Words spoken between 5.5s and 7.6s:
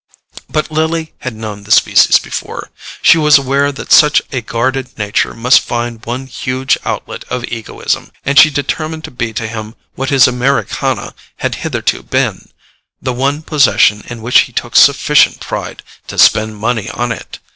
find one huge outlet of